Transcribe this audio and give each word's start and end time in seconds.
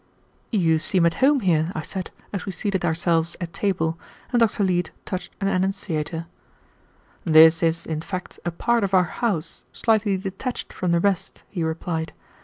"You 0.51 0.79
seem 0.79 1.05
at 1.05 1.13
home 1.21 1.41
here," 1.41 1.71
I 1.75 1.83
said, 1.83 2.09
as 2.33 2.47
we 2.47 2.51
seated 2.51 2.83
ourselves 2.83 3.35
at 3.39 3.53
table, 3.53 3.99
and 4.33 4.39
Dr. 4.39 4.63
Leete 4.63 4.89
touched 5.05 5.31
an 5.39 5.47
annunciator. 5.47 6.25
"This 7.23 7.61
is, 7.61 7.85
in 7.85 8.01
fact, 8.01 8.39
a 8.43 8.49
part 8.49 8.83
of 8.83 8.95
our 8.95 9.03
house, 9.03 9.63
slightly 9.71 10.17
detached 10.17 10.73
from 10.73 10.91
the 10.91 10.99
rest," 10.99 11.43
he 11.49 11.61
replied. 11.63 12.13